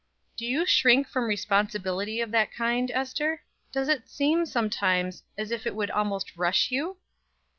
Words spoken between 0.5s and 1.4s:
shrink from